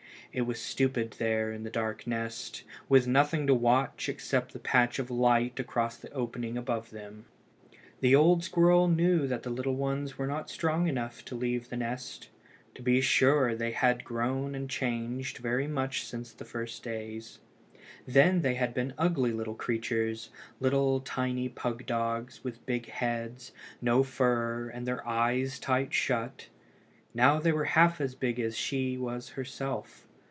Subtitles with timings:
[0.33, 4.97] It was stupid there in the dark nest, with nothing to watch except the patch
[4.97, 7.25] of light across the opening above them.
[7.99, 11.67] The old squirrel knew that the little ones were not strong enough yet to leave
[11.67, 12.29] the nest.
[12.75, 17.39] To be sure, they had grown and changed very much since the first days.
[18.07, 20.29] Then they had been ugly little creatures,
[20.61, 26.47] like tiny pug dogs, with big heads, no fur, and their eyes tight shut.
[27.13, 30.07] Now they were half as big as she was herself.